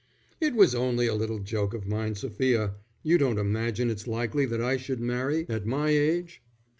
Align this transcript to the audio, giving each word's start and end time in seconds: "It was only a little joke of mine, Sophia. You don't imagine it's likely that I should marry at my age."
"It 0.39 0.55
was 0.55 0.73
only 0.73 1.05
a 1.05 1.13
little 1.13 1.37
joke 1.37 1.75
of 1.75 1.85
mine, 1.85 2.15
Sophia. 2.15 2.73
You 3.03 3.19
don't 3.19 3.37
imagine 3.37 3.91
it's 3.91 4.07
likely 4.07 4.47
that 4.47 4.59
I 4.59 4.75
should 4.75 4.99
marry 4.99 5.45
at 5.47 5.67
my 5.67 5.89
age." 5.91 6.41